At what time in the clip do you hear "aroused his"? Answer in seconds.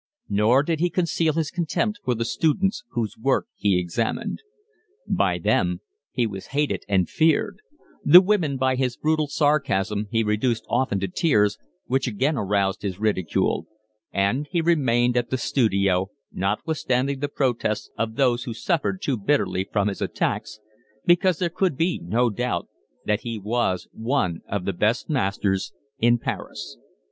12.35-12.97